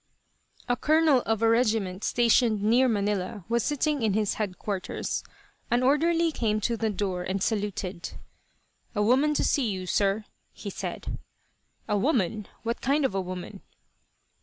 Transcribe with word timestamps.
The 0.67 0.75
colonel 0.75 1.21
of 1.27 1.43
a 1.43 1.47
regiment 1.47 2.03
stationed 2.03 2.63
near 2.63 2.87
Manila 2.87 3.45
was 3.47 3.63
sitting 3.63 4.01
in 4.01 4.13
his 4.15 4.33
headquarters. 4.33 5.23
An 5.69 5.83
orderly 5.83 6.31
came 6.31 6.59
to 6.61 6.75
the 6.75 6.89
door 6.89 7.21
and 7.21 7.39
saluted. 7.43 8.13
"A 8.95 9.03
woman 9.03 9.35
to 9.35 9.43
see 9.43 9.69
you, 9.69 9.85
sir," 9.85 10.25
he 10.53 10.71
said. 10.71 11.19
"A 11.87 11.99
woman? 11.99 12.47
What 12.63 12.81
kind 12.81 13.05
of 13.05 13.13
a 13.13 13.21
woman?" 13.21 13.61